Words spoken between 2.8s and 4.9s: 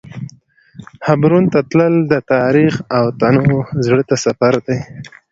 او تنوع زړه ته سفر دی.